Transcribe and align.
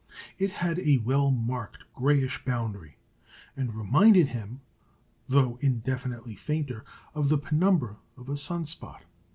It 0.39 0.49
had 0.65 0.79
a 0.79 0.97
well 0.97 1.29
marked 1.29 1.83
grayish 1.93 2.43
boundary, 2.43 2.97
and 3.55 3.75
reminded 3.75 4.29
him, 4.29 4.61
though 5.27 5.59
indefinitely 5.61 6.33
fainter, 6.33 6.83
of 7.13 7.29
the 7.29 7.37
penumbra 7.37 7.97
of 8.17 8.27
a 8.27 8.35
sun 8.35 8.65
spot. 8.65 9.03